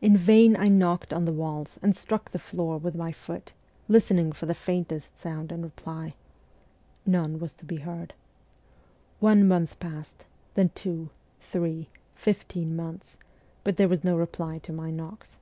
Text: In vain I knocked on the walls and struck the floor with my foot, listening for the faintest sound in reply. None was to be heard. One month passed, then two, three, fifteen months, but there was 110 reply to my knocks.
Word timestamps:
In 0.00 0.16
vain 0.16 0.56
I 0.56 0.68
knocked 0.68 1.12
on 1.12 1.26
the 1.26 1.30
walls 1.30 1.78
and 1.82 1.94
struck 1.94 2.30
the 2.30 2.38
floor 2.38 2.78
with 2.78 2.94
my 2.94 3.12
foot, 3.12 3.52
listening 3.86 4.32
for 4.32 4.46
the 4.46 4.54
faintest 4.54 5.20
sound 5.20 5.52
in 5.52 5.60
reply. 5.60 6.14
None 7.04 7.38
was 7.38 7.52
to 7.52 7.66
be 7.66 7.76
heard. 7.76 8.14
One 9.20 9.46
month 9.46 9.78
passed, 9.78 10.24
then 10.54 10.70
two, 10.70 11.10
three, 11.42 11.90
fifteen 12.14 12.74
months, 12.76 13.18
but 13.62 13.76
there 13.76 13.88
was 13.88 13.98
110 13.98 14.18
reply 14.18 14.58
to 14.60 14.72
my 14.72 14.90
knocks. 14.90 15.36